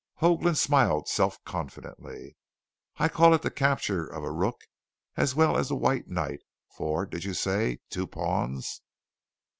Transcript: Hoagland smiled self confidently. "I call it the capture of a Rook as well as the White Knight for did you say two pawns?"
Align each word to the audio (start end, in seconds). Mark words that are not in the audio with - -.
Hoagland 0.19 0.57
smiled 0.57 1.07
self 1.07 1.37
confidently. 1.45 2.35
"I 2.97 3.07
call 3.07 3.35
it 3.35 3.43
the 3.43 3.51
capture 3.51 4.07
of 4.07 4.23
a 4.23 4.31
Rook 4.31 4.61
as 5.15 5.35
well 5.35 5.55
as 5.55 5.67
the 5.69 5.75
White 5.75 6.07
Knight 6.07 6.41
for 6.75 7.05
did 7.05 7.23
you 7.23 7.35
say 7.35 7.81
two 7.91 8.07
pawns?" 8.07 8.81